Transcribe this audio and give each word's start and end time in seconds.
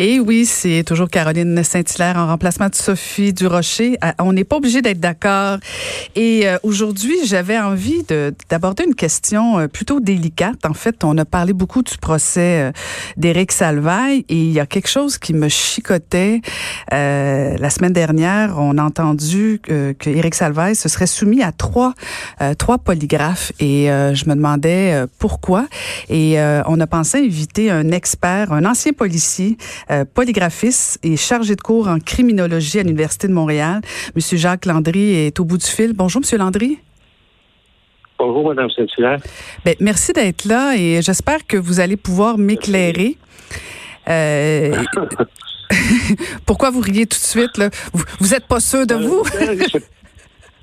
Et 0.00 0.18
oui, 0.18 0.44
c'est 0.44 0.82
toujours 0.82 1.08
Caroline 1.08 1.62
Saint-Hilaire 1.62 2.16
en 2.16 2.26
remplacement 2.26 2.68
de 2.68 2.74
Sophie 2.74 3.32
Durocher. 3.32 3.96
Ah, 4.00 4.14
on 4.18 4.32
n'est 4.32 4.42
pas 4.42 4.56
obligé 4.56 4.82
d'être 4.82 4.98
d'accord. 4.98 5.58
Et 6.16 6.48
euh, 6.48 6.58
aujourd'hui, 6.64 7.14
j'avais 7.24 7.56
envie 7.60 8.02
d'aborder 8.48 8.84
une 8.88 8.96
question 8.96 9.60
euh, 9.60 9.68
plutôt 9.68 10.00
délicate. 10.00 10.66
En 10.66 10.74
fait, 10.74 11.04
on 11.04 11.16
a 11.16 11.24
parlé 11.24 11.52
beaucoup 11.52 11.84
du 11.84 11.96
procès 11.96 12.60
euh, 12.60 12.72
d'Éric 13.16 13.52
Salvaille 13.52 14.24
et 14.28 14.34
il 14.34 14.50
y 14.50 14.58
a 14.58 14.66
quelque 14.66 14.88
chose 14.88 15.16
qui 15.16 15.32
me 15.32 15.48
chicotait. 15.48 16.40
la 16.90 17.70
semaine 17.70 17.92
dernière, 17.92 18.56
on 18.58 18.78
a 18.78 18.82
entendu 18.82 19.60
que 19.62 19.94
Éric 20.06 20.34
Salvaille 20.34 20.74
se 20.74 20.88
serait 20.88 21.06
soumis 21.06 21.42
à 21.42 21.52
trois, 21.52 21.94
trois 22.58 22.78
polygraphes 22.78 23.52
et 23.60 23.86
je 23.86 24.28
me 24.28 24.34
demandais 24.34 25.04
pourquoi. 25.18 25.66
Et 26.08 26.36
on 26.66 26.80
a 26.80 26.86
pensé 26.86 27.18
inviter 27.18 27.70
un 27.70 27.90
expert, 27.90 28.52
un 28.52 28.64
ancien 28.64 28.92
policier, 28.92 29.56
euh, 29.90 30.04
polygraphiste 30.04 30.98
et 31.02 31.16
chargé 31.16 31.56
de 31.56 31.60
cours 31.60 31.88
en 31.88 31.98
criminologie 31.98 32.78
à 32.78 32.82
l'Université 32.82 33.28
de 33.28 33.32
Montréal. 33.32 33.80
Monsieur 34.14 34.36
Jacques 34.36 34.66
Landry 34.66 35.14
est 35.14 35.40
au 35.40 35.44
bout 35.44 35.58
du 35.58 35.66
fil. 35.66 35.92
Bonjour, 35.94 36.20
Monsieur 36.20 36.38
Landry. 36.38 36.78
Bonjour, 38.18 38.48
Madame 38.48 38.70
saint 38.70 38.86
ben, 39.64 39.74
merci 39.80 40.12
d'être 40.12 40.44
là 40.44 40.76
et 40.76 41.02
j'espère 41.02 41.46
que 41.46 41.56
vous 41.56 41.80
allez 41.80 41.96
pouvoir 41.96 42.38
m'éclairer. 42.38 43.16
Euh, 44.08 44.74
pourquoi 46.46 46.70
vous 46.70 46.80
riez 46.80 47.06
tout 47.06 47.18
de 47.18 47.22
suite? 47.22 47.58
Là? 47.58 47.70
Vous 47.92 48.28
n'êtes 48.28 48.46
pas 48.46 48.60
sûr 48.60 48.86
de 48.86 48.94
vous? 48.94 49.24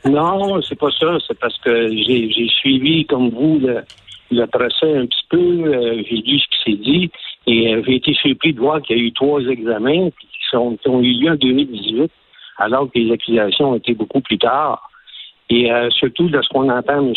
non, 0.10 0.62
c'est 0.62 0.78
pas 0.78 0.92
ça. 0.98 1.18
C'est 1.28 1.38
parce 1.40 1.58
que 1.60 1.90
j'ai 1.90 2.48
suivi, 2.60 3.06
comme 3.06 3.30
vous, 3.30 3.60
le, 3.60 3.84
le 4.32 4.46
procès 4.48 4.98
un 4.98 5.06
petit 5.06 5.26
peu. 5.30 5.38
Euh, 5.38 6.04
j'ai 6.10 6.18
lu 6.18 6.40
ce 6.40 6.46
qui 6.48 6.72
s'est 6.72 6.78
dit. 6.78 7.12
Et 7.48 7.74
euh, 7.74 7.82
j'ai 7.86 7.96
été 7.96 8.14
surpris 8.14 8.54
de 8.54 8.60
voir 8.60 8.82
qu'il 8.82 8.98
y 8.98 9.00
a 9.00 9.04
eu 9.04 9.14
trois 9.14 9.42
examens 9.42 10.10
qui, 10.10 10.28
sont, 10.52 10.78
ont 10.86 11.02
eu 11.02 11.14
lieu 11.14 11.32
en 11.32 11.36
2018, 11.36 12.12
alors 12.58 12.92
que 12.92 13.00
les 13.00 13.12
accusations 13.12 13.72
ont 13.72 13.76
été 13.76 13.94
beaucoup 13.94 14.22
plus 14.22 14.38
tard. 14.38 14.90
Et 15.50 15.72
euh, 15.72 15.90
surtout, 15.90 16.30
de 16.30 16.42
ce 16.42 16.48
qu'on 16.50 16.70
entend, 16.70 17.00
M. 17.00 17.14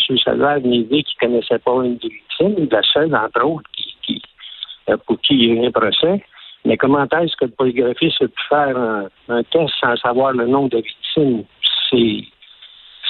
Nous 0.63 0.83
dit 0.83 1.03
qu'il 1.03 1.15
ne 1.21 1.27
connaissait 1.27 1.59
pas 1.59 1.71
une 1.83 1.97
des 1.97 2.09
victimes, 2.09 2.67
la 2.69 2.81
seule, 2.81 3.15
entre 3.15 3.45
autres, 3.45 3.69
qui, 4.03 4.21
euh, 4.89 4.97
pour 5.05 5.19
qui 5.21 5.35
il 5.35 5.45
y 5.45 5.51
a 5.51 5.63
eu 5.63 5.67
un 5.67 5.71
procès. 5.71 6.21
Mais 6.65 6.77
comment 6.77 7.03
est-ce 7.03 7.35
que 7.35 7.45
le 7.45 7.51
polygraphiste 7.51 8.21
a 8.23 8.27
pu 8.27 8.43
faire 8.49 8.77
un, 9.29 9.43
test 9.43 9.71
sans 9.79 9.95
savoir 9.97 10.33
le 10.33 10.47
nom 10.47 10.67
de 10.67 10.77
victimes? 10.77 11.43
C'est 11.89 12.23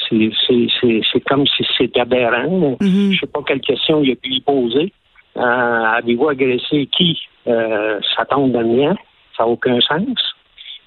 c'est 0.09 1.21
comme 1.27 1.47
si 1.47 1.65
c'était 1.77 2.01
aberrant. 2.01 2.77
Mm-hmm. 2.79 3.07
Je 3.09 3.13
ne 3.13 3.17
sais 3.17 3.27
pas 3.27 3.41
quelle 3.47 3.61
question 3.61 4.03
il 4.03 4.11
a 4.11 4.15
pu 4.15 4.29
y 4.33 4.41
poser. 4.41 4.93
Euh, 5.37 5.41
avez-vous 5.41 6.29
agressé 6.29 6.87
qui? 6.87 7.19
Euh, 7.47 7.99
ça 8.15 8.25
tombe 8.25 8.51
dans 8.51 8.61
le 8.61 8.67
mien. 8.67 8.95
Ça 9.35 9.43
n'a 9.43 9.49
aucun 9.49 9.79
sens. 9.81 10.35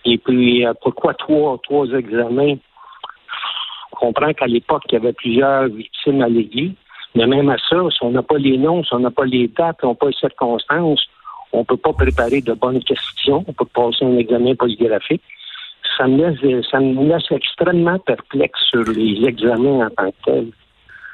Et 0.05 0.18
puis, 0.18 0.66
euh, 0.66 0.72
pourquoi 0.80 1.14
trois, 1.14 1.58
trois 1.62 1.86
examens? 1.88 2.56
Je 3.90 3.96
comprends 3.96 4.32
qu'à 4.32 4.46
l'époque, 4.46 4.84
il 4.88 4.94
y 4.94 4.96
avait 4.96 5.12
plusieurs 5.12 5.66
victimes 5.66 6.22
alléguées. 6.22 6.72
Mais 7.14 7.27
même 7.27 7.48
à 7.50 7.56
ça, 7.58 7.77
si 7.90 7.98
on 8.02 8.10
n'a 8.10 8.22
pas 8.22 8.38
les 8.38 8.56
noms, 8.56 8.84
si 8.84 8.94
on 8.94 9.00
n'a 9.00 9.10
pas 9.10 9.24
les 9.24 9.48
dates, 9.48 9.77
si 9.80 9.86
on 9.86 9.90
n'a 9.90 9.94
pas 9.94 10.06
les 10.06 10.12
circonstances, 10.12 11.06
on 11.52 11.60
ne 11.60 11.64
peut 11.64 11.77
pas 11.77 11.92
préparer 11.92 12.40
de 12.40 12.52
bonnes 12.52 12.83
questions. 12.83 13.44
On 13.46 13.52
peut 13.52 13.64
passer 13.64 14.05
un 14.05 14.16
examen 14.16 14.55
polygraphique. 14.55 15.22
Ça 15.96 16.06
me 16.06 16.16
laisse, 16.16 16.66
ça 16.70 16.80
me 16.80 17.05
laisse 17.05 17.30
extrêmement 17.30 17.98
perplexe 17.98 18.60
sur 18.70 18.84
les 18.84 19.27
examens 19.27 19.86
en 19.86 19.90
tant 19.90 20.10
que 20.10 20.24
tels. 20.24 20.52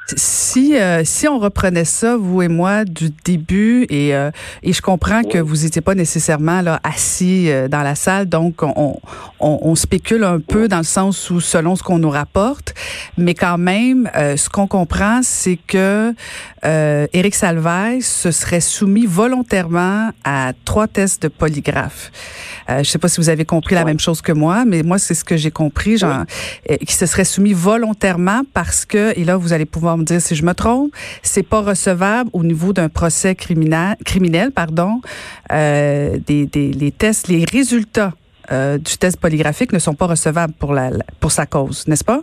Si 0.06 0.76
euh, 0.76 1.00
si 1.02 1.26
on 1.28 1.38
reprenait 1.38 1.86
ça 1.86 2.18
vous 2.18 2.42
et 2.42 2.48
moi 2.48 2.84
du 2.84 3.08
début 3.24 3.86
et 3.88 4.14
euh, 4.14 4.30
et 4.62 4.74
je 4.74 4.82
comprends 4.82 5.22
que 5.22 5.38
vous 5.38 5.62
n'étiez 5.62 5.80
pas 5.80 5.94
nécessairement 5.94 6.60
là 6.60 6.78
assis 6.84 7.50
euh, 7.50 7.68
dans 7.68 7.80
la 7.82 7.94
salle 7.94 8.26
donc 8.28 8.62
on, 8.62 9.00
on, 9.40 9.58
on 9.62 9.74
spécule 9.74 10.24
un 10.24 10.40
peu 10.40 10.68
dans 10.68 10.76
le 10.78 10.84
sens 10.84 11.30
où 11.30 11.40
selon 11.40 11.74
ce 11.74 11.82
qu'on 11.82 11.98
nous 11.98 12.10
rapporte 12.10 12.74
mais 13.16 13.32
quand 13.32 13.56
même 13.56 14.10
ce 14.14 14.48
qu'on 14.50 14.66
comprend 14.66 15.20
c'est 15.22 15.56
que 15.66 16.14
Éric 16.62 17.34
Salvaille 17.34 18.02
se 18.02 18.30
serait 18.30 18.60
soumis 18.60 19.06
volontairement 19.06 20.10
à 20.24 20.52
trois 20.64 20.86
tests 20.86 21.22
de 21.22 21.28
polygraphe. 21.28 22.10
je 22.68 22.84
sais 22.84 22.98
pas 22.98 23.08
si 23.08 23.20
vous 23.20 23.28
avez 23.28 23.44
compris 23.44 23.74
la 23.74 23.84
même 23.84 24.00
chose 24.00 24.20
que 24.20 24.32
moi 24.32 24.64
mais 24.66 24.82
moi 24.82 24.98
c'est 24.98 25.14
ce 25.14 25.24
que 25.24 25.36
j'ai 25.36 25.50
compris 25.50 25.96
genre 25.96 26.24
qui 26.86 26.94
se 26.94 27.06
serait 27.06 27.24
soumis 27.24 27.54
volontairement 27.54 28.42
parce 28.52 28.84
que 28.84 29.18
et 29.18 29.24
là 29.24 29.36
vous 29.36 29.52
allez 29.52 29.66
pouvoir 29.66 29.93
me 29.96 30.04
dire 30.04 30.20
si 30.20 30.34
je 30.34 30.44
me 30.44 30.52
trompe, 30.52 30.92
c'est 31.22 31.42
pas 31.42 31.60
recevable 31.60 32.30
au 32.32 32.42
niveau 32.44 32.72
d'un 32.72 32.88
procès 32.88 33.34
criminel, 33.34 33.96
criminel 34.04 34.52
pardon, 34.52 35.00
euh, 35.52 36.18
des, 36.26 36.46
des, 36.46 36.72
les 36.72 36.90
tests, 36.90 37.28
les 37.28 37.44
résultats 37.44 38.12
euh, 38.52 38.78
du 38.78 38.96
test 38.98 39.18
polygraphique 39.20 39.72
ne 39.72 39.78
sont 39.78 39.94
pas 39.94 40.06
recevables 40.06 40.52
pour 40.54 40.72
la, 40.72 40.90
pour 41.20 41.32
sa 41.32 41.46
cause, 41.46 41.86
n'est-ce 41.88 42.04
pas? 42.04 42.22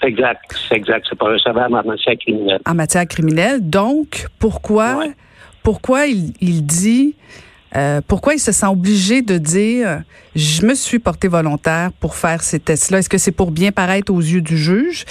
C'est 0.00 0.08
exact, 0.08 0.58
c'est 0.68 0.76
exact, 0.76 1.06
c'est 1.08 1.18
pas 1.18 1.26
recevable 1.26 1.74
en 1.74 1.84
matière 1.84 2.16
criminelle. 2.18 2.60
En 2.66 2.74
matière 2.74 3.06
criminelle, 3.06 3.68
donc 3.68 4.26
pourquoi, 4.38 5.04
pourquoi 5.62 6.06
il, 6.06 6.32
il 6.40 6.66
dit 6.66 7.14
euh, 7.74 8.00
pourquoi 8.06 8.34
il 8.34 8.38
se 8.38 8.52
sent 8.52 8.66
obligé 8.66 9.22
de 9.22 9.38
dire 9.38 10.02
je 10.34 10.64
me 10.64 10.74
suis 10.74 10.98
porté 10.98 11.28
volontaire 11.28 11.92
pour 12.00 12.14
faire 12.14 12.42
ces 12.42 12.58
tests-là 12.58 12.98
Est-ce 12.98 13.08
que 13.08 13.18
c'est 13.18 13.32
pour 13.32 13.50
bien 13.50 13.72
paraître 13.72 14.12
aux 14.12 14.20
yeux 14.20 14.40
du 14.40 14.56
juge? 14.56 15.04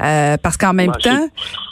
Euh, 0.00 0.36
Parce 0.42 0.56
qu'en 0.56 0.72
même 0.72 0.92
temps, 1.02 1.28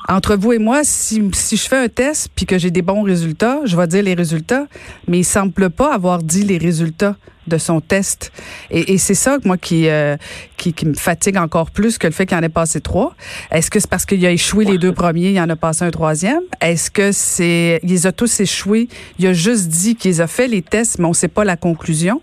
entre 0.09 0.37
vous 0.37 0.53
et 0.53 0.59
moi, 0.59 0.81
si, 0.85 1.23
si 1.33 1.57
je 1.57 1.69
fais 1.69 1.77
un 1.77 1.89
test 1.89 2.29
puis 2.35 2.47
que 2.47 2.59
j'ai 2.59 2.71
des 2.71 2.83
bons 2.83 3.03
résultats, 3.03 3.61
je 3.65 3.77
vais 3.77 3.87
dire 3.87 4.03
les 4.03 4.15
résultats, 4.15 4.67
mais 5.09 5.19
il 5.21 5.25
semble 5.25 5.71
pas 5.71 5.95
avoir 5.95 6.23
dit 6.23 6.45
les 6.45 6.59
résultats 6.59 7.17
de 7.47 7.59
son 7.59 7.81
test. 7.81 8.33
Et, 8.71 8.93
et 8.93 8.99
c'est 8.99 9.15
ça, 9.15 9.39
moi, 9.45 9.57
qui, 9.57 9.89
euh, 9.89 10.17
qui, 10.57 10.73
qui, 10.73 10.87
me 10.87 10.95
fatigue 10.95 11.37
encore 11.37 11.71
plus 11.71 11.99
que 11.99 12.07
le 12.07 12.13
fait 12.13 12.27
qu'il 12.27 12.37
en 12.37 12.43
ait 12.43 12.49
passé 12.49 12.81
trois. 12.81 13.17
Est-ce 13.51 13.71
que 13.71 13.81
c'est 13.81 13.91
parce 13.91 14.07
qu'il 14.07 14.25
a 14.25 14.31
échoué 14.31 14.65
les 14.65 14.79
deux 14.79 14.93
premiers, 14.93 15.31
il 15.31 15.41
en 15.41 15.49
a 15.49 15.57
passé 15.57 15.85
un 15.85 15.91
troisième? 15.91 16.43
Est-ce 16.61 16.91
que 16.91 17.11
c'est... 17.11 17.81
Il 17.83 17.91
les 17.91 18.07
a 18.07 18.13
tous 18.13 18.41
échoués, 18.41 18.89
il 19.19 19.27
a 19.27 19.33
juste 19.33 19.69
dit 19.69 19.97
qu'il 19.97 20.21
a 20.23 20.27
fait 20.29 20.47
les 20.47 20.63
tests, 20.63 20.99
mais 21.01 21.07
on 21.07 21.13
sait 21.13 21.29
pas 21.29 21.45
la 21.45 21.57
conclusion? 21.57 22.23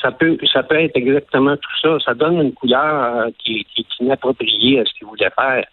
Ça 0.00 0.12
peut, 0.12 0.36
ça 0.52 0.62
peut 0.62 0.80
être 0.80 0.96
exactement 0.96 1.56
tout 1.56 1.78
ça. 1.80 1.98
Ça 2.04 2.14
donne 2.14 2.40
une 2.40 2.52
couleur 2.52 3.16
euh, 3.26 3.30
qui, 3.38 3.66
est 3.76 4.00
inappropriée 4.00 4.80
à 4.80 4.84
ce 4.84 4.92
qu'il 4.94 5.06
voulait 5.06 5.30
faire. 5.38 5.64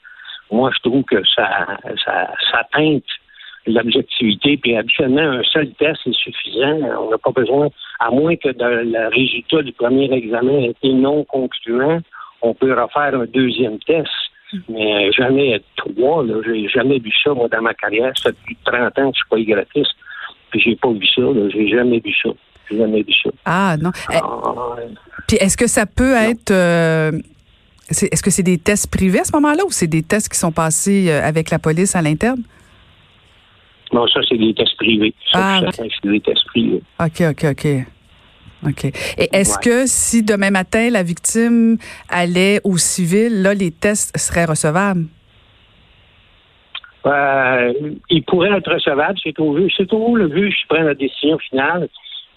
Moi, 0.51 0.71
je 0.75 0.89
trouve 0.89 1.03
que 1.03 1.21
ça, 1.35 1.77
ça, 2.05 2.31
ça 2.51 2.63
teinte 2.71 3.03
l'objectivité. 3.67 4.57
Puis 4.57 4.75
habituellement, 4.75 5.21
un 5.21 5.43
seul 5.43 5.71
test 5.73 5.99
est 6.05 6.13
suffisant. 6.13 6.79
On 7.01 7.11
n'a 7.11 7.17
pas 7.17 7.31
besoin, 7.31 7.67
à 7.99 8.09
moins 8.09 8.35
que 8.35 8.49
le 8.49 9.09
résultat 9.09 9.61
du 9.61 9.73
premier 9.73 10.11
examen 10.11 10.59
ait 10.59 10.69
été 10.71 10.93
non 10.93 11.23
concluant, 11.25 11.99
on 12.41 12.53
peut 12.53 12.73
refaire 12.73 13.19
un 13.19 13.25
deuxième 13.25 13.79
test. 13.79 14.09
Mais 14.67 15.11
jamais 15.11 15.61
trois, 15.75 16.23
là. 16.23 16.41
J'ai 16.43 16.67
jamais 16.67 16.97
vu 16.97 17.11
ça, 17.23 17.33
moi, 17.33 17.47
dans 17.49 17.61
ma 17.61 17.73
carrière. 17.73 18.11
Ça 18.17 18.31
fait 18.31 18.37
plus 18.45 18.55
de 18.55 18.71
30 18.71 18.99
ans 18.99 19.11
que 19.11 19.17
je 19.17 19.19
suis 19.19 19.29
pas 19.29 19.55
graphiste. 19.55 19.95
Puis 20.49 20.59
j'ai 20.61 20.75
pas 20.75 20.89
vu 20.89 21.05
ça, 21.05 21.21
là. 21.21 21.49
J'ai 21.49 21.69
jamais 21.69 21.99
vu 21.99 22.13
ça. 22.23 22.29
Vu. 22.69 22.79
Ah, 23.45 23.75
non. 23.79 23.91
Eh, 24.11 24.15
ah, 24.15 24.75
puis 25.27 25.37
est-ce 25.37 25.57
que 25.57 25.67
ça 25.67 25.85
peut 25.85 26.15
être. 26.15 26.51
Euh, 26.51 27.11
est-ce 27.89 28.21
que 28.21 28.29
c'est 28.29 28.43
des 28.43 28.59
tests 28.59 28.91
privés 28.91 29.19
à 29.19 29.23
ce 29.23 29.31
moment-là 29.33 29.63
ou 29.65 29.71
c'est 29.71 29.87
des 29.87 30.03
tests 30.03 30.29
qui 30.29 30.37
sont 30.37 30.51
passés 30.51 31.09
euh, 31.09 31.27
avec 31.27 31.49
la 31.49 31.57
police 31.57 31.95
à 31.95 32.01
l'interne? 32.01 32.43
Non, 33.91 34.05
ça, 34.07 34.19
c'est 34.27 34.37
des 34.37 34.53
tests 34.53 34.77
privés. 34.77 35.13
Ça, 35.31 35.39
ah, 35.41 35.71
c'est 35.71 36.09
des 36.09 36.19
tests 36.19 36.45
privés. 36.47 36.83
OK, 36.99 37.21
OK, 37.29 37.45
OK. 37.51 37.67
OK. 38.67 38.85
Et 39.17 39.29
est-ce 39.31 39.57
que 39.57 39.87
si 39.87 40.21
demain 40.21 40.51
matin, 40.51 40.89
la 40.89 41.01
victime 41.01 41.77
allait 42.09 42.59
au 42.63 42.77
civil, 42.77 43.41
là, 43.41 43.53
les 43.53 43.71
tests 43.71 44.15
seraient 44.17 44.45
recevables? 44.45 45.05
Euh, 47.05 47.73
ils 48.09 48.23
pourraient 48.23 48.51
être 48.51 48.71
recevables. 48.71 49.17
C'est 49.23 49.39
au, 49.39 49.55
au 49.55 50.15
le 50.15 50.29
juge 50.29 50.53
qui 50.59 50.67
prend 50.67 50.83
la 50.83 50.93
décision 50.93 51.37
finale. 51.39 51.87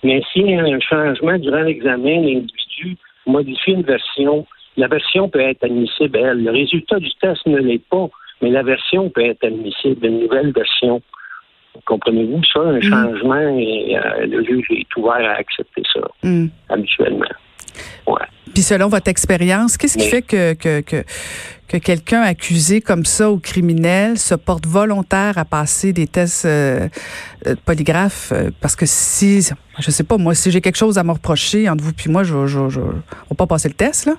Mais 0.02 0.22
s'il 0.32 0.50
y 0.50 0.54
a 0.54 0.64
un 0.64 0.80
changement 0.80 1.38
durant 1.38 1.62
l'examen, 1.62 2.20
l'individu 2.20 2.96
modifie 3.26 3.72
une 3.72 3.82
version, 3.82 4.46
la 4.76 4.88
version 4.88 5.28
peut 5.28 5.40
être 5.40 5.64
admissible. 5.64 6.18
Le 6.18 6.50
résultat 6.50 6.98
du 6.98 7.10
test 7.20 7.46
ne 7.46 7.58
l'est 7.58 7.86
pas, 7.88 8.08
mais 8.40 8.50
la 8.50 8.62
version 8.62 9.10
peut 9.10 9.24
être 9.24 9.44
admissible, 9.44 10.06
une 10.06 10.20
nouvelle 10.20 10.52
version. 10.52 11.00
Comprenez-vous 11.86 12.42
ça, 12.52 12.60
un 12.60 12.78
mm. 12.78 12.82
changement 12.82 13.58
et 13.58 13.96
euh, 13.96 14.26
le 14.26 14.44
juge 14.44 14.66
est 14.70 14.96
ouvert 14.96 15.14
à 15.14 15.34
accepter 15.34 15.82
ça 15.92 16.00
mm. 16.22 16.46
habituellement. 16.68 17.24
Ouais. 18.06 18.26
Puis 18.54 18.62
selon 18.62 18.88
votre 18.88 19.08
expérience, 19.08 19.76
qu'est-ce 19.76 19.98
qui 19.98 20.08
fait 20.08 20.22
que, 20.22 20.54
que, 20.54 20.80
que, 20.80 21.04
que 21.68 21.76
quelqu'un 21.78 22.20
accusé 22.20 22.80
comme 22.80 23.04
ça 23.04 23.30
ou 23.30 23.38
criminel 23.38 24.18
se 24.18 24.34
porte 24.34 24.66
volontaire 24.66 25.38
à 25.38 25.44
passer 25.44 25.92
des 25.92 26.06
tests 26.06 26.44
euh, 26.44 26.88
euh 27.46 27.54
polygraphes? 27.64 28.32
Euh, 28.32 28.50
parce 28.60 28.76
que 28.76 28.86
si, 28.86 29.48
je 29.78 29.90
sais 29.90 30.04
pas, 30.04 30.18
moi, 30.18 30.34
si 30.34 30.50
j'ai 30.50 30.60
quelque 30.60 30.76
chose 30.76 30.98
à 30.98 31.04
me 31.04 31.12
reprocher 31.12 31.68
entre 31.68 31.82
vous 31.82 31.92
puis 31.92 32.10
moi, 32.10 32.24
je, 32.24 32.46
je, 32.46 32.68
je, 32.68 32.80
on 32.80 33.30
va 33.30 33.36
pas 33.36 33.46
passer 33.46 33.68
le 33.68 33.74
test, 33.74 34.06
là? 34.06 34.14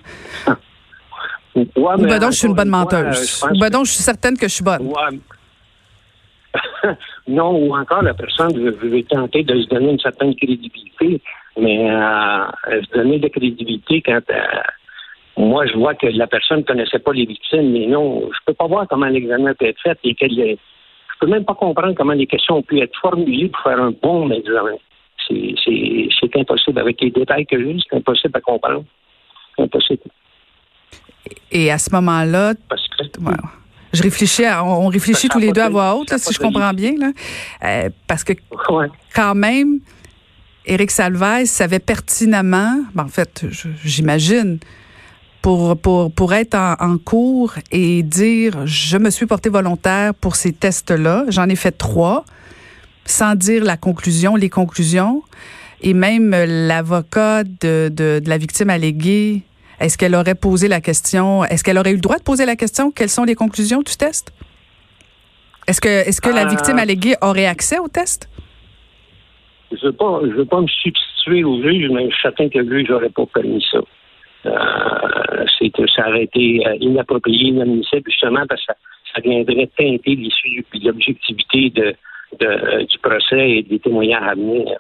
Ouais, 1.55 1.67
ou 1.75 2.01
ben 2.01 2.19
donc, 2.19 2.31
je 2.31 2.37
suis 2.37 2.47
une 2.47 2.55
bonne 2.55 2.69
menteuse. 2.69 3.43
ou 3.43 3.59
ben 3.59 3.69
donc, 3.69 3.85
je 3.85 3.91
suis 3.91 4.01
certaine 4.01 4.37
que 4.37 4.47
je 4.47 4.53
suis 4.55 4.63
bonne. 4.63 4.89
non, 7.27 7.51
ou 7.51 7.75
encore 7.75 8.01
la 8.01 8.13
personne 8.13 8.53
veut, 8.53 9.03
tenter 9.03 9.43
de 9.43 9.61
se 9.61 9.67
donner 9.67 9.91
une 9.91 9.99
certaine 9.99 10.35
crédibilité, 10.35 11.21
mais 11.57 11.91
euh, 11.91 12.45
se 12.67 12.97
donner 12.97 13.19
de 13.19 13.27
crédibilité 13.27 14.01
quand 14.01 14.21
euh, 14.29 14.41
moi 15.37 15.65
je 15.65 15.73
vois 15.73 15.95
que 15.95 16.07
la 16.07 16.27
personne 16.27 16.59
ne 16.59 16.63
connaissait 16.63 16.99
pas 16.99 17.13
les 17.13 17.25
victimes, 17.25 17.71
mais 17.71 17.87
non, 17.87 18.29
je 18.31 18.39
peux 18.45 18.53
pas 18.53 18.67
voir 18.67 18.87
comment 18.89 19.07
l'examen 19.07 19.53
peut 19.53 19.65
être 19.65 19.81
fait 19.81 19.97
et 20.03 20.15
quelle 20.15 20.57
je 21.13 21.19
peux 21.19 21.27
même 21.27 21.45
pas 21.45 21.55
comprendre 21.55 21.93
comment 21.95 22.13
les 22.13 22.27
questions 22.27 22.57
ont 22.57 22.63
pu 22.63 22.79
être 22.79 22.97
formulées 22.99 23.49
pour 23.49 23.63
faire 23.63 23.79
un 23.79 23.93
bon 24.01 24.29
examen. 24.31 24.75
C'est 25.27 26.37
impossible. 26.37 26.79
Avec 26.79 26.99
les 27.01 27.11
détails 27.11 27.45
que 27.45 27.57
j'ai, 27.57 27.77
c'est 27.89 27.95
impossible 27.95 28.35
à 28.35 28.41
comprendre. 28.41 28.83
Impossible. 29.57 30.01
Et 31.51 31.71
à 31.71 31.77
ce 31.77 31.91
moment-là, 31.91 32.53
je 33.93 34.03
réfléchis, 34.03 34.43
on 34.63 34.87
réfléchit 34.87 35.29
tous 35.29 35.39
les 35.39 35.51
deux 35.51 35.61
à 35.61 35.69
voix 35.69 35.95
haute, 35.95 36.09
si 36.17 36.33
je 36.33 36.39
comprends 36.39 36.73
bien, 36.73 36.93
là, 36.97 37.11
euh, 37.63 37.89
parce 38.07 38.23
que 38.23 38.33
quand 39.13 39.35
même, 39.35 39.79
Éric 40.65 40.91
Salvaille 40.91 41.47
savait 41.47 41.79
pertinemment, 41.79 42.83
ben, 42.95 43.03
en 43.03 43.07
fait, 43.07 43.45
j'imagine, 43.83 44.59
pour, 45.41 45.77
pour, 45.77 46.11
pour 46.11 46.33
être 46.33 46.55
en, 46.55 46.75
en, 46.79 46.97
cours 46.97 47.55
et 47.71 48.01
dire 48.01 48.65
je 48.65 48.97
me 48.97 49.09
suis 49.09 49.25
porté 49.25 49.49
volontaire 49.49 50.13
pour 50.13 50.37
ces 50.37 50.53
tests-là. 50.53 51.25
J'en 51.27 51.49
ai 51.49 51.55
fait 51.57 51.73
trois, 51.73 52.23
sans 53.05 53.35
dire 53.35 53.65
la 53.65 53.75
conclusion, 53.75 54.37
les 54.37 54.49
conclusions. 54.49 55.21
Et 55.81 55.93
même 55.93 56.29
l'avocat 56.31 57.43
de, 57.43 57.91
de, 57.93 58.21
de 58.23 58.29
la 58.29 58.37
victime 58.37 58.69
alléguée 58.69 59.43
est-ce 59.83 59.97
qu'elle 59.97 60.15
aurait 60.15 60.35
posé 60.35 60.69
la 60.69 60.79
question, 60.79 61.43
est-ce 61.43 61.61
qu'elle 61.61 61.77
aurait 61.77 61.91
eu 61.91 61.95
le 61.95 61.99
droit 61.99 62.17
de 62.17 62.23
poser 62.23 62.45
la 62.45 62.55
question, 62.55 62.89
quelles 62.89 63.09
sont 63.09 63.25
les 63.25 63.35
conclusions 63.35 63.81
du 63.81 63.95
test? 63.97 64.31
Est-ce 65.67 65.81
que, 65.81 65.89
est-ce 65.89 66.21
que 66.21 66.29
la 66.29 66.45
victime 66.45 66.77
euh, 66.77 66.83
alléguée 66.83 67.15
aurait 67.21 67.47
accès 67.47 67.79
au 67.79 67.89
test? 67.89 68.29
Je 69.75 69.85
ne 69.85 69.91
veux, 69.91 69.97
pas, 69.97 70.19
je 70.23 70.31
veux 70.31 70.45
pas 70.45 70.61
me 70.61 70.67
substituer 70.67 71.43
au 71.43 71.61
juge, 71.61 71.89
mais 71.89 72.09
je 72.09 72.13
suis 72.13 72.21
certain 72.21 72.49
que 72.49 72.59
le 72.59 72.79
juge 72.79 72.89
n'aurait 72.89 73.09
pas 73.09 73.25
permis 73.25 73.63
ça. 73.71 73.79
Euh, 74.45 75.45
c'est 75.57 75.69
que 75.69 75.87
ça 75.87 76.09
aurait 76.09 76.23
été 76.23 76.65
euh, 76.67 76.75
inapproprié, 76.79 77.49
inadmissible, 77.49 78.03
justement 78.09 78.45
parce 78.47 78.65
que 78.65 78.73
ça, 79.13 79.21
viendrait 79.21 79.69
teinter 79.77 80.15
l'issue 80.15 80.65
et 80.73 80.79
l'objectivité 80.79 81.69
de, 81.69 81.95
de, 82.39 82.83
du 82.85 82.97
procès 82.99 83.49
et 83.49 83.63
des 83.63 83.79
témoignages 83.79 84.23
à 84.23 84.33
venir. 84.33 84.77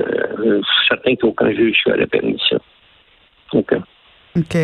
Euh, 0.00 0.04
je 0.38 0.54
suis 0.56 0.88
certain 0.88 1.16
qu'aucun 1.16 1.52
juge 1.52 1.78
n'aurait 1.86 2.06
permis 2.06 2.40
ça. 2.50 2.56
OK. 3.52 3.74
OK. 4.36 4.56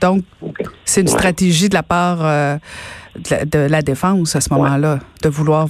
Donc, 0.00 0.24
c'est 0.84 1.02
une 1.02 1.08
stratégie 1.08 1.68
de 1.68 1.74
la 1.74 1.84
part 1.84 2.26
euh, 2.26 2.56
de, 3.14 3.70
la, 3.70 3.82
défense 3.82 4.34
à 4.34 4.40
ce 4.40 4.52
moment-là, 4.52 4.98
de 5.22 5.28
vouloir 5.28 5.68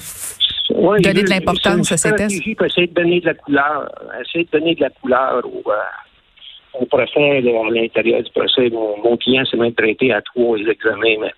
donner 0.83 1.23
de 1.23 1.31
l'importance 1.31 1.93
à 1.93 1.95
une 1.95 1.99
stratégie 1.99 2.55
pour 2.55 2.67
essayer 2.67 2.87
de 2.87 2.95
donner 2.95 3.21
de 3.21 3.27
la 3.27 3.35
couleur, 3.35 3.91
essayer 4.21 4.45
de 4.45 4.51
donner 4.59 4.75
de 4.75 4.81
la 4.81 4.91
couleur 4.91 5.43
au, 5.45 5.71
euh, 5.71 6.81
au 6.81 6.87
procès, 6.87 7.39
à 7.39 7.71
l'intérieur 7.71 8.23
du 8.23 8.31
procès. 8.33 8.71
Mon, 8.71 8.97
mon 9.03 9.17
client 9.17 9.45
s'est 9.45 9.57
même 9.57 9.75
traité 9.75 10.13
à 10.13 10.23
trois 10.23 10.59
examens, 10.59 11.17
mais 11.21 11.33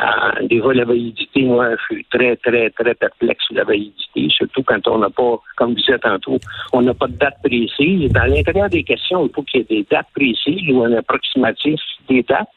euh, 0.00 0.46
déjà, 0.46 0.72
la 0.72 0.84
validité, 0.84 1.42
moi, 1.42 1.70
je 1.76 1.94
suis 1.94 2.04
très, 2.04 2.36
très, 2.36 2.70
très 2.70 2.94
perplexe 2.94 3.44
sur 3.46 3.56
la 3.56 3.64
validité, 3.64 4.28
surtout 4.30 4.62
quand 4.62 4.86
on 4.86 4.98
n'a 4.98 5.10
pas, 5.10 5.40
comme 5.56 5.70
vous 5.70 5.76
disais 5.76 5.98
tantôt, 5.98 6.38
on 6.72 6.82
n'a 6.82 6.94
pas 6.94 7.08
de 7.08 7.16
date 7.16 7.38
précise. 7.42 8.12
Dans 8.12 8.24
l'intérieur 8.24 8.68
des 8.68 8.84
questions, 8.84 9.26
il 9.26 9.32
faut 9.34 9.42
qu'il 9.42 9.60
y 9.60 9.62
ait 9.62 9.82
des 9.82 9.86
dates 9.90 10.06
précises 10.14 10.68
ou 10.70 10.84
un 10.84 10.92
approximatif 10.92 11.80
des 12.08 12.22
dates 12.22 12.48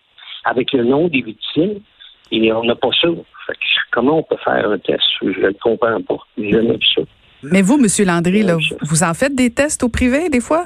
avec 0.45 0.73
le 0.73 0.83
nom 0.83 1.07
des 1.07 1.21
victimes. 1.21 1.79
Et 2.33 2.51
on 2.51 2.63
n'a 2.63 2.75
pas 2.75 2.89
ça. 2.99 3.07
comment 3.91 4.17
on 4.17 4.23
peut 4.23 4.37
faire 4.43 4.69
un 4.69 4.77
test? 4.79 5.03
Je 5.21 5.27
ne 5.27 5.51
comprends 5.61 6.01
pas. 6.01 6.17
Je 6.37 6.57
n'ai 6.57 6.79
ça. 6.95 7.01
Mais 7.43 7.61
vous, 7.61 7.75
M. 7.75 8.05
Landry, 8.05 8.41
là, 8.41 8.57
vous 8.81 9.03
en 9.03 9.13
faites 9.13 9.35
des 9.35 9.51
tests 9.51 9.83
au 9.83 9.89
privé, 9.89 10.29
des 10.29 10.39
fois? 10.39 10.65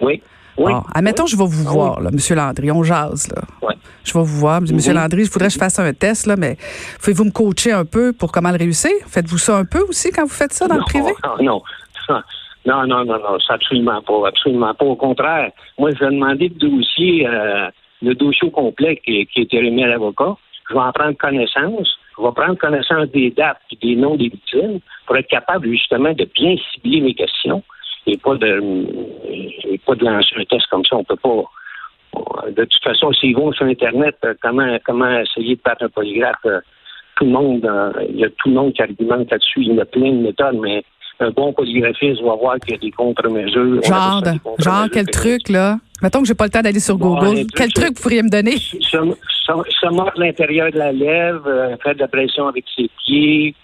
Oui. 0.00 0.22
Oui. 0.56 0.72
admettons, 0.94 1.26
je 1.26 1.36
vais 1.36 1.46
vous 1.46 1.66
ah 1.68 1.72
voir, 1.72 2.00
là, 2.00 2.10
M. 2.12 2.36
Landry. 2.36 2.70
On 2.70 2.82
jase, 2.82 3.28
là. 3.34 3.42
Je 4.04 4.12
vais 4.12 4.20
vous 4.20 4.38
voir. 4.38 4.58
M. 4.58 4.94
Landry, 4.94 5.24
je 5.24 5.32
voudrais 5.32 5.48
que 5.48 5.54
je 5.54 5.58
fasse 5.58 5.78
un 5.78 5.92
test, 5.92 6.26
là, 6.26 6.36
mais 6.36 6.56
pouvez-vous 7.00 7.24
me 7.24 7.30
coacher 7.30 7.72
un 7.72 7.84
peu 7.84 8.12
pour 8.12 8.30
comment 8.30 8.50
le 8.50 8.58
réussir? 8.58 8.92
Faites-vous 9.08 9.38
ça 9.38 9.56
un 9.56 9.64
peu 9.64 9.80
aussi 9.88 10.10
quand 10.10 10.22
vous 10.22 10.28
faites 10.28 10.52
ça 10.52 10.68
dans 10.68 10.76
le 10.76 10.84
privé? 10.84 11.10
Non, 11.40 11.62
non. 12.08 12.22
Non, 12.66 12.86
non, 12.86 13.04
non, 13.04 13.18
non, 13.18 13.38
absolument 13.48 14.02
pas. 14.02 14.28
Absolument 14.28 14.74
pas. 14.74 14.84
Au 14.84 14.96
contraire, 14.96 15.50
moi, 15.78 15.90
je 15.92 16.04
vais 16.04 16.10
demander 16.10 16.48
le 16.48 16.68
dossier, 16.68 17.26
euh, 17.26 17.70
le 18.02 18.14
dossier 18.14 18.50
complet 18.50 19.00
qui, 19.02 19.26
qui 19.26 19.40
a 19.40 19.42
été 19.42 19.58
remis 19.58 19.84
à 19.84 19.88
l'avocat. 19.88 20.36
Je 20.70 20.74
vais 20.74 20.80
en 20.80 20.92
prendre 20.92 21.16
connaissance. 21.16 21.98
Je 22.16 22.22
vais 22.22 22.32
prendre 22.32 22.56
connaissance 22.56 23.08
des 23.08 23.30
dates 23.30 23.60
et 23.72 23.76
des 23.76 23.96
noms 23.96 24.14
des 24.16 24.28
victimes 24.28 24.78
pour 25.06 25.16
être 25.16 25.28
capable, 25.28 25.68
justement, 25.68 26.12
de 26.12 26.28
bien 26.34 26.54
cibler 26.72 27.00
mes 27.00 27.14
questions 27.14 27.62
et 28.06 28.16
pas 28.16 28.34
de, 28.36 29.76
pas 29.84 29.94
de 29.94 30.04
lancer 30.04 30.34
un 30.36 30.44
test 30.44 30.66
comme 30.70 30.84
ça. 30.84 30.96
On 30.96 31.04
peut 31.04 31.16
pas. 31.16 32.50
De 32.50 32.64
toute 32.64 32.82
façon, 32.82 33.12
s'ils 33.12 33.36
vont 33.36 33.52
sur 33.52 33.66
Internet, 33.66 34.16
euh, 34.24 34.34
comment, 34.42 34.76
comment 34.84 35.20
essayer 35.20 35.56
de 35.56 35.60
battre 35.64 35.84
un 35.84 35.88
polygraphe? 35.88 36.36
Euh, 36.46 36.60
tout 37.16 37.24
le 37.24 37.30
monde, 37.30 37.64
euh, 37.64 37.92
il 38.08 38.16
y 38.16 38.24
a 38.24 38.28
tout 38.30 38.48
le 38.48 38.54
monde 38.54 38.72
qui 38.72 38.82
argumente 38.82 39.30
là-dessus. 39.30 39.60
Il 39.60 39.74
y 39.74 39.80
a 39.80 39.84
plein 39.84 40.10
de 40.10 40.22
méthodes, 40.22 40.58
mais 40.60 40.82
un 41.20 41.30
bon 41.30 41.52
polygraphiste 41.52 42.22
va 42.22 42.34
voir 42.34 42.56
qu'il 42.60 42.72
y 42.72 42.74
a 42.74 42.78
des 42.78 42.90
contre-mesures. 42.90 43.82
Genre, 43.82 44.22
genre 44.58 44.86
quel 44.92 45.06
truc, 45.06 45.48
là? 45.50 45.76
Mettons 46.02 46.22
que 46.22 46.28
j'ai 46.28 46.34
pas 46.34 46.44
le 46.44 46.50
temps 46.50 46.62
d'aller 46.62 46.80
sur 46.80 46.96
Google. 46.96 47.46
quel 47.54 47.72
truc 47.72 47.88
vous 47.96 48.02
pourriez 48.02 48.22
me 48.22 48.30
donner? 48.30 48.56
Se, 49.80 49.86
mordre 49.88 50.20
l'intérieur 50.20 50.70
de 50.70 50.78
la 50.78 50.92
lèvre, 50.92 51.76
faire 51.82 51.94
de 51.94 52.00
la 52.00 52.08
pression 52.08 52.48
avec 52.48 52.64
ses 52.76 52.88
pieds, 53.04 53.54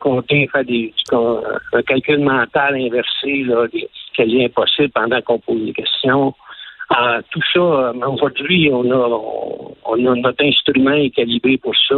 compter, 0.00 0.48
faire 0.52 0.64
des, 0.64 0.92
un 1.12 1.82
calcul 1.82 2.20
mental 2.20 2.76
inversé, 2.76 3.42
là, 3.44 3.66
des 3.72 3.88
quasi 4.14 4.44
impossibles 4.44 4.90
pendant 4.90 5.20
qu'on 5.22 5.38
pose 5.38 5.64
des 5.64 5.72
questions. 5.72 6.34
Euh, 6.96 7.20
tout 7.30 7.42
ça, 7.52 7.60
euh, 7.60 7.92
aujourd'hui, 8.06 8.70
on 8.72 8.88
a, 8.90 9.20
on 9.86 10.06
a 10.06 10.14
notre 10.14 10.44
instrument 10.44 10.92
est 10.92 11.10
calibré 11.10 11.58
pour 11.58 11.74
ça. 11.88 11.96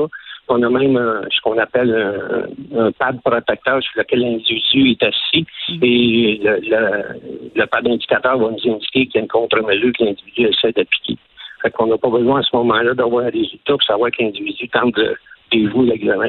On 0.51 0.63
a 0.63 0.71
même 0.71 0.97
ce 1.31 1.41
qu'on 1.43 1.59
appelle 1.59 1.93
un, 2.75 2.91
pad 2.93 3.21
protecteur 3.23 3.83
sur 3.83 3.93
lequel 3.97 4.21
l'individu 4.21 4.93
est 4.93 5.03
assis 5.03 5.47
mm. 5.69 5.79
et 5.83 6.41
le, 6.43 6.61
le, 6.63 7.51
le 7.55 7.67
pad 7.67 7.87
indicateur 7.87 8.39
va 8.39 8.51
nous 8.51 8.73
indiquer 8.73 9.07
qu'il 9.07 9.17
y 9.17 9.19
a 9.19 9.21
une 9.21 9.29
contre-mesure 9.29 9.93
que 9.93 10.05
l'individu 10.05 10.47
essaie 10.47 10.73
d'appliquer. 10.73 11.19
Fait 11.63 11.71
qu'on 11.71 11.87
n'a 11.87 11.99
pas 11.99 12.11
besoin 12.11 12.41
à 12.41 12.43
ce 12.43 12.55
moment-là 12.57 12.95
d'avoir 12.95 13.27
un 13.27 13.31
résultat 13.31 13.73
pour 13.73 13.83
savoir 13.83 14.11
que 14.11 14.23
l'individu 14.23 14.69
tente 14.69 14.95
de 14.95 15.17
déjouer 15.51 15.87
l'examen. 15.87 16.29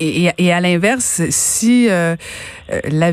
Et, 0.00 0.28
et, 0.36 0.52
à 0.52 0.60
l'inverse, 0.60 1.22
si 1.30 1.88
euh, 1.88 2.16
euh, 2.72 2.80
la 2.90 3.12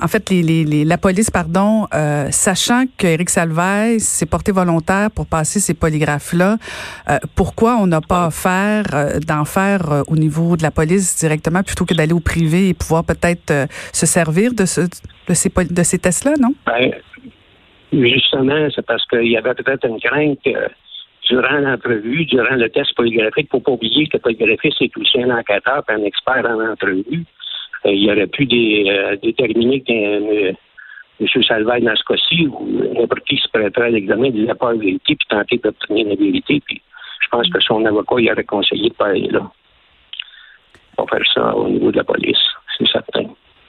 en 0.00 0.06
fait, 0.06 0.30
les, 0.30 0.42
les, 0.42 0.84
la 0.84 0.96
police, 0.96 1.28
pardon, 1.28 1.88
euh, 1.92 2.28
sachant 2.30 2.84
qu'Éric 2.96 3.30
Salvaille 3.30 3.98
s'est 3.98 4.26
porté 4.26 4.52
volontaire 4.52 5.10
pour 5.10 5.26
passer 5.26 5.58
ces 5.58 5.74
polygraphes-là, 5.74 6.58
euh, 7.08 7.18
pourquoi 7.34 7.78
on 7.80 7.88
n'a 7.88 8.00
pas 8.00 8.28
offert 8.28 8.84
d'en 9.26 9.44
faire 9.44 10.04
au 10.06 10.14
niveau 10.14 10.56
de 10.56 10.62
la 10.62 10.70
police 10.70 11.18
directement 11.18 11.64
plutôt 11.64 11.84
que 11.84 11.94
d'aller 11.94 12.12
au 12.12 12.20
privé 12.20 12.68
et 12.68 12.74
pouvoir 12.74 13.02
peut-être 13.02 13.66
se 13.92 14.06
servir 14.06 14.54
de, 14.54 14.66
ce, 14.66 14.82
de 14.82 15.34
ces, 15.34 15.50
de 15.50 15.82
ces 15.82 15.98
tests-là, 15.98 16.34
non? 16.38 16.54
Ben, 16.64 16.92
justement, 18.02 18.68
c'est 18.74 18.86
parce 18.86 19.06
qu'il 19.06 19.28
y 19.28 19.36
avait 19.36 19.54
peut-être 19.54 19.86
une 19.86 20.00
crainte 20.00 20.46
durant 21.28 21.58
l'entrevue, 21.58 22.24
durant 22.26 22.56
le 22.56 22.68
test 22.68 22.94
polygraphique, 22.94 23.48
faut 23.50 23.60
pas 23.60 23.72
oublier 23.72 24.06
que 24.06 24.16
le 24.16 24.22
polygraphiste 24.22 24.82
est 24.82 24.96
aussi 24.96 25.22
un 25.22 25.30
enquêteur 25.30 25.82
et 25.88 25.92
un 25.92 26.04
expert 26.04 26.44
en 26.46 26.60
entrevue. 26.60 27.24
Euh, 27.86 27.92
il 27.92 28.10
aurait 28.10 28.26
pu 28.26 28.46
euh, 28.52 29.16
déterminer 29.22 29.80
que 29.80 29.92
euh, 29.92 30.52
M. 31.20 31.42
Salvaille 31.42 31.82
dans 31.82 31.96
ce 31.96 32.04
cas-ci, 32.04 32.46
ou 32.46 33.06
qui 33.26 33.36
se 33.36 33.48
prêterait 33.48 33.86
à 33.86 33.90
l'examen, 33.90 34.30
disait 34.30 34.54
pas 34.54 34.72
la 34.72 34.78
vérité, 34.78 35.16
puis 35.16 35.26
tenter 35.28 35.58
d'obtenir 35.58 36.08
la 36.08 36.14
vérité. 36.14 36.62
Puis 36.66 36.80
je 37.20 37.28
pense 37.28 37.48
que 37.48 37.60
son 37.60 37.84
avocat 37.84 38.16
il 38.18 38.30
aurait 38.30 38.44
conseillé 38.44 38.90
de 38.90 38.94
pas 38.94 39.08
aller 39.08 39.28
là. 39.28 39.50
Pour 40.96 41.08
faire 41.10 41.24
ça 41.32 41.56
au 41.56 41.68
niveau 41.68 41.90
de 41.90 41.96
la 41.96 42.04
police, 42.04 42.38
c'est 42.78 42.86
certain. 42.86 43.24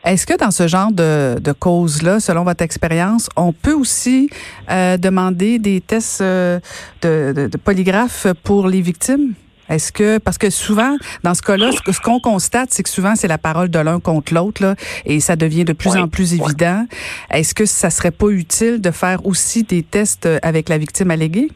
Est-ce 0.06 0.28
que 0.28 0.38
dans 0.38 0.52
ce 0.52 0.68
genre 0.68 0.92
de, 0.92 1.40
de 1.40 1.52
cause-là, 1.52 2.20
selon 2.20 2.44
votre 2.44 2.64
expérience, 2.64 3.28
on 3.36 3.54
peut 3.54 3.74
aussi 3.74 4.30
euh, 4.70 4.98
demander 4.98 5.58
des 5.58 5.82
tests 5.82 6.22
euh, 6.22 6.60
de, 7.02 7.48
de, 7.48 7.58
polygraphe 7.58 8.28
pour 8.44 8.68
les 8.68 8.82
victimes? 8.82 9.34
Est-ce 9.68 9.92
que 9.92 10.20
parce 10.20 10.38
que 10.38 10.52
souvent 10.52 10.96
dans 11.24 11.34
ce 11.34 11.42
cas-là, 11.42 11.72
ce, 11.72 12.00
qu'on 12.00 12.20
constate, 12.20 12.70
c'est 12.70 12.84
que 12.84 12.90
souvent 12.90 13.16
c'est 13.16 13.28
la 13.28 13.40
parole 13.40 13.70
de 13.70 13.80
l'un 13.80 14.00
contre 14.00 14.36
l'autre 14.36 14.62
là, 14.62 14.76
et 15.08 15.20
ça 15.20 15.36
devient 15.36 15.66
de 15.66 15.74
plus 15.74 15.98
en 15.98 16.08
plus 16.08 16.36
évident. 16.36 16.86
Est-ce 17.32 17.56
que 17.56 17.66
ça 17.66 17.90
serait 17.90 18.12
pas 18.12 18.30
utile 18.30 18.80
de 18.82 18.92
faire 18.92 19.26
aussi 19.26 19.64
des 19.64 19.82
tests 19.82 20.30
avec 20.44 20.70
la 20.70 20.78
victime 20.78 21.10
alléguée? 21.10 21.50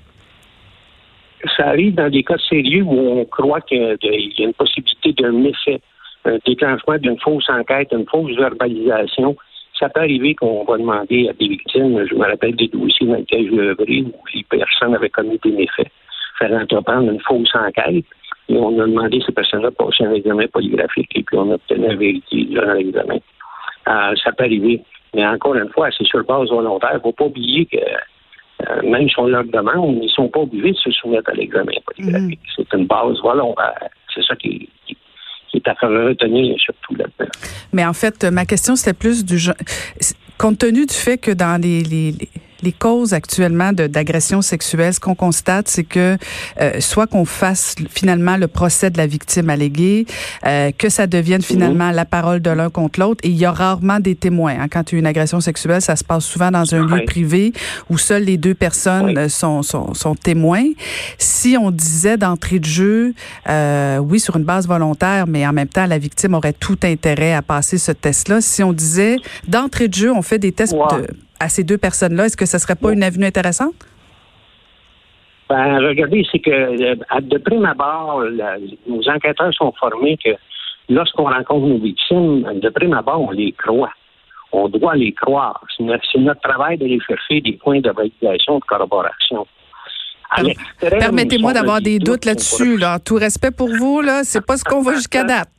Ça 1.56 1.68
arrive 1.68 1.94
dans 1.94 2.10
des 2.10 2.24
cas 2.24 2.38
sérieux 2.50 2.82
où 2.82 2.98
on 2.98 3.26
croit 3.26 3.62
qu'il 3.62 3.78
y 3.78 4.42
a 4.42 4.44
une 4.44 4.54
possibilité 4.54 5.14
d'un 5.22 5.34
méfait 5.34 5.74
un 5.76 5.89
déclenchement 6.46 6.98
d'une 6.98 7.20
fausse 7.20 7.50
enquête, 7.50 7.90
une 7.92 8.06
fausse 8.08 8.36
verbalisation. 8.36 9.36
Ça 9.80 9.90
peut 9.90 10.02
arriver 10.02 10.36
qu'on 10.36 10.66
va 10.66 10.78
demander 10.78 11.30
à 11.30 11.34
des 11.34 11.48
victimes, 11.48 12.06
je 12.06 12.16
me 12.16 12.26
rappelle 12.26 12.56
des 12.56 12.68
dossiers 12.68 13.08
dans 13.08 13.16
lesquels 13.16 13.50
je 13.50 13.60
œuvré 13.60 14.02
où 14.02 14.14
les 14.34 14.44
personnes 14.44 14.96
avaient 14.96 15.10
commis 15.10 15.40
des 15.44 15.52
méfaits, 15.52 15.92
faire 16.38 16.52
entreprendre 16.52 17.12
une 17.12 17.22
fausse 17.22 17.56
enquête. 17.56 18.06
Et 18.50 18.58
on 18.58 18.80
a 18.80 18.86
demandé 18.86 19.20
à 19.22 19.26
ces 19.26 19.32
personnes-là 19.32 19.70
de 19.70 19.76
passer 19.76 20.04
un 20.04 20.14
examen 20.14 20.48
polygraphique 20.48 21.12
et 21.16 21.24
puis 21.24 21.38
on 21.38 21.52
a 21.52 21.56
obtenu 21.56 21.88
la 21.88 21.96
vérité 21.96 22.46
durant 22.46 22.74
l'examen. 22.74 23.20
Euh, 23.88 24.16
ça 24.24 24.32
peut 24.32 24.46
arriver. 24.46 24.82
Mais 25.14 25.26
encore 25.26 25.56
une 25.56 25.70
fois, 25.70 25.90
c'est 25.96 26.06
sur 26.06 26.24
base 26.26 26.50
volontaire. 26.50 26.92
Il 26.94 26.98
ne 26.98 27.02
faut 27.02 27.12
pas 27.12 27.26
oublier 27.26 27.66
que 27.66 27.78
euh, 27.78 28.82
même 28.84 29.08
si 29.08 29.18
on 29.20 29.28
leur 29.28 29.46
demande, 29.46 29.98
ils 29.98 30.04
ne 30.04 30.08
sont 30.10 30.28
pas 30.28 30.42
obligés 30.42 30.72
de 30.72 30.78
se 30.78 30.92
soumettre 30.92 31.30
à 31.30 31.34
l'examen 31.34 31.72
polygraphique. 31.86 32.40
Mm. 32.40 32.52
C'est 32.58 32.78
une 32.78 32.86
base 32.88 33.20
volontaire. 33.22 33.88
C'est 34.14 34.24
ça 34.24 34.36
qui, 34.36 34.68
qui, 34.86 34.98
est 35.58 35.68
à 35.68 35.74
retenir 35.74 36.56
surtout 36.60 36.96
là-dedans. 36.96 37.32
Mais 37.74 37.86
en 37.86 37.94
fait, 37.94 38.24
ma 38.26 38.46
question, 38.46 38.76
c'était 38.76 38.94
plus 38.94 39.26
du 39.26 39.38
genre. 39.38 39.56
Compte 40.38 40.60
tenu 40.60 40.86
du 40.86 40.94
fait 40.94 41.18
que 41.18 41.32
dans 41.32 41.62
les, 41.62 41.84
les 41.84 42.12
les 42.12 42.30
causes 42.74 43.14
actuellement 43.14 43.72
d'agression 43.74 44.42
sexuelle, 44.42 44.94
ce 44.94 45.00
qu'on 45.00 45.16
constate, 45.16 45.68
c'est 45.68 45.84
que 45.84 46.18
euh, 46.62 46.80
soit 46.80 47.08
qu'on 47.08 47.26
fasse 47.26 47.76
finalement 47.90 48.38
le 48.38 48.48
procès 48.48 48.90
de 48.90 48.98
la 48.98 49.08
victime 49.08 49.50
alléguée, 49.50 50.06
euh, 50.46 50.72
que 50.78 50.90
ça 50.90 51.08
devienne 51.08 51.42
finalement 51.42 51.92
la 51.92 52.06
parole 52.06 52.42
de 52.42 52.50
l'un 52.50 52.70
contre 52.70 53.00
l'autre, 53.00 53.22
et 53.24 53.30
il 53.30 53.38
y 53.38 53.46
a 53.46 53.52
rarement 53.52 54.00
des 54.00 54.16
témoins. 54.16 54.56
Hein. 54.60 54.68
Quand 54.70 54.92
il 54.92 54.96
y 54.96 54.98
a 54.98 55.00
une 55.00 55.08
agression 55.08 55.40
sexuelle, 55.42 55.82
ça 55.82 55.96
se 55.96 56.04
passe 56.04 56.26
souvent 56.26 56.52
dans 56.52 56.74
un 56.74 56.86
lieu 56.86 57.06
privé 57.06 57.54
où 57.90 57.98
seules 57.98 58.24
les 58.24 58.38
deux 58.38 58.54
personnes 58.54 59.18
euh, 59.18 59.30
sont, 59.30 59.64
sont, 59.64 59.94
sont, 59.94 60.16
témoins. 60.16 60.66
Si 61.18 61.58
on 61.60 61.72
disait 61.72 62.18
d'entrée 62.18 62.60
de 62.60 62.66
jeu, 62.66 63.14
euh, 63.48 63.98
oui, 63.98 64.20
sur 64.20 64.36
une 64.36 64.44
base 64.44 64.68
volontaire, 64.68 65.28
mais 65.28 65.46
en 65.48 65.54
même 65.54 65.68
temps, 65.68 65.86
la 65.86 65.98
victime 65.98 66.34
aurait 66.34 66.54
tout 66.54 66.78
intérêt 66.84 67.34
à 67.34 67.42
passer 67.42 67.78
ce 67.78 67.92
test-là. 67.92 68.42
Si 68.42 68.64
on 68.64 68.74
disait 68.74 69.18
d'entrée 69.48 69.88
de 69.88 69.94
jeu, 69.94 70.12
on 70.12 70.22
fait 70.22 70.40
des 70.40 70.52
tests 70.52 70.74
de 70.74 71.08
à 71.40 71.50
ces 71.50 71.64
deux 71.64 71.78
personnes-là, 71.78 72.26
est-ce 72.26 72.38
que 72.38 72.46
ce 72.46 72.58
ne 72.58 72.62
serait 72.62 72.76
pas 72.76 72.92
une 72.92 73.04
avenue 73.04 73.26
intéressante? 73.26 73.76
Ben, 75.50 75.80
regardez, 75.80 76.26
c'est 76.32 76.40
que 76.40 76.52
euh, 76.52 76.96
de 77.22 77.38
prime 77.40 77.66
abord, 77.66 78.24
nos 78.88 79.10
enquêteurs 79.10 79.54
sont 79.54 79.74
formés 79.80 80.18
que 80.24 80.32
lorsqu'on 80.90 81.24
rencontre 81.24 81.66
nos 81.66 81.80
victimes, 81.80 82.44
de 82.60 82.70
prime 82.70 82.94
abord, 82.94 83.22
on 83.22 83.32
les 83.32 83.52
croit. 83.54 83.94
On 84.52 84.68
doit 84.68 84.96
les 84.96 85.12
croire. 85.12 85.62
C'est 85.76 85.84
notre, 85.84 86.42
travail 86.42 86.78
d'aller 86.78 87.00
chercher 87.08 87.42
des 87.42 87.54
points 87.54 87.82
de 87.82 87.92
validation, 87.92 88.60
de 88.60 88.64
corroboration. 88.66 89.48
Permettez-moi 90.80 91.54
d'avoir 91.54 91.82
des 91.82 91.98
doutes 92.00 92.26
là-dessus. 92.26 92.78
Là. 92.78 93.00
Tout 93.00 93.16
respect 93.16 93.52
pour 93.52 93.70
vous, 93.70 94.02
là, 94.02 94.22
c'est 94.24 94.46
pas 94.46 94.58
ce 94.58 94.64
qu'on 94.64 94.82
voit 94.82 94.96
jusqu'à 94.96 95.24
date. 95.24 95.50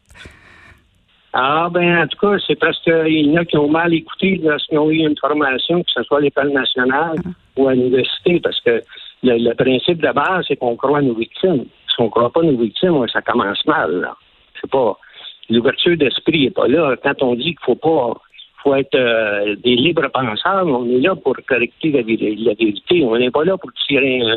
Ah, 1.33 1.69
ben, 1.71 2.03
en 2.03 2.07
tout 2.09 2.19
cas, 2.19 2.37
c'est 2.45 2.59
parce 2.59 2.79
qu'il 2.83 3.27
y 3.27 3.31
en 3.31 3.37
a 3.37 3.45
qui 3.45 3.57
ont 3.57 3.69
mal 3.69 3.95
écouté 3.95 4.41
lorsqu'ils 4.43 4.79
ont 4.79 4.91
eu 4.91 5.07
une 5.07 5.17
formation, 5.17 5.83
que 5.83 5.91
ce 5.93 6.03
soit 6.03 6.19
à 6.19 6.23
l'école 6.23 6.51
nationale 6.51 7.17
ah. 7.25 7.29
ou 7.57 7.69
à 7.69 7.75
l'université, 7.75 8.41
parce 8.41 8.61
que 8.61 8.83
le, 9.23 9.53
principe 9.55 10.03
de 10.03 10.13
base, 10.13 10.45
c'est 10.49 10.57
qu'on 10.57 10.77
croit 10.77 10.99
à 10.99 11.03
nos 11.03 11.15
victimes. 11.15 11.67
Si 11.89 12.01
on 12.01 12.05
ne 12.05 12.11
croit 12.11 12.31
pas 12.31 12.43
nos 12.43 12.57
victimes, 12.57 13.07
ça 13.09 13.23
commence 13.23 13.65
mal, 13.67 14.01
là. 14.01 14.17
C'est 14.61 14.71
pas. 14.71 14.99
L'ouverture 15.49 15.97
d'esprit 15.97 16.45
n'est 16.45 16.51
pas 16.51 16.69
là. 16.69 16.97
Quand 17.03 17.23
on 17.23 17.35
dit 17.35 17.55
qu'il 17.55 17.65
faut 17.65 17.75
pas 17.75 18.15
faut 18.63 18.75
être 18.75 18.95
euh, 18.95 19.57
des 19.57 19.75
libres 19.75 20.09
penseurs, 20.09 20.67
on 20.67 20.87
est 20.87 21.01
là 21.01 21.17
pour 21.17 21.35
correcter 21.49 21.93
la, 21.93 22.03
vérité. 22.03 23.03
On 23.05 23.17
n'est 23.17 23.31
pas 23.31 23.45
là 23.45 23.57
pour 23.57 23.73
tirer 23.87 24.21
un, 24.21 24.37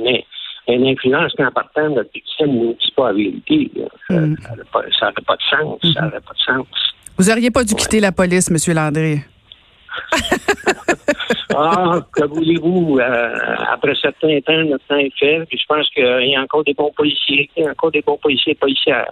un 0.67 0.83
influence 0.85 1.33
quand 1.37 1.51
partant 1.51 1.89
notre 1.89 2.09
ne 2.13 2.73
dit 2.73 2.93
pas 2.95 3.11
la 3.11 3.17
vérité. 3.17 3.71
Ça 4.07 4.15
n'aurait 4.15 4.27
mm. 4.27 4.37
pas, 4.71 4.81
de 4.83 5.41
sens. 5.49 5.93
Ça 5.93 6.01
n'aurait 6.01 6.21
pas 6.21 6.33
de 6.33 6.39
sens. 6.39 6.67
Vous 7.17 7.25
n'auriez 7.25 7.51
pas 7.51 7.63
dû 7.63 7.75
quitter 7.75 7.99
la 7.99 8.11
police, 8.11 8.49
M. 8.49 8.57
Landry. 8.75 9.19
ah, 11.55 11.99
que 12.11 12.25
voulez-vous? 12.25 12.97
Euh, 12.99 13.55
après 13.71 13.93
certains 14.01 14.39
temps, 14.41 14.63
notre 14.63 14.85
temps 14.87 14.97
est 14.97 15.13
fait. 15.19 15.45
Puis 15.47 15.59
je 15.59 15.65
pense 15.67 15.89
qu'il 15.89 16.03
y 16.03 16.35
a 16.35 16.41
encore 16.41 16.63
des 16.63 16.73
bons 16.73 16.91
policiers, 16.95 17.49
il 17.55 17.63
y 17.63 17.67
a 17.67 17.71
encore 17.71 17.91
des 17.91 18.01
bons 18.01 18.17
policiers 18.17 18.55
policières. 18.55 19.11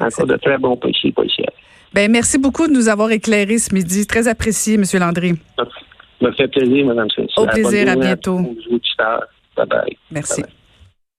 Encore 0.00 0.26
de 0.26 0.36
très 0.36 0.58
bons 0.58 0.76
policiers 0.76 1.12
policières. 1.12 1.52
Ben, 1.92 2.10
merci 2.10 2.38
beaucoup 2.38 2.66
de 2.66 2.72
nous 2.72 2.88
avoir 2.88 3.10
éclairés 3.10 3.58
ce 3.58 3.74
midi. 3.74 4.06
Très 4.06 4.28
apprécié, 4.28 4.74
M. 4.74 4.84
Landry. 4.94 5.34
Ça 5.56 5.64
me 6.20 6.32
fait 6.32 6.48
plaisir, 6.48 6.86
Mme 6.86 7.08
Au 7.36 7.46
plaisir, 7.46 7.88
à 7.88 7.96
bientôt. 7.96 8.40
Bye 9.56 9.66
bye. 9.66 9.96
Merci. 10.10 10.42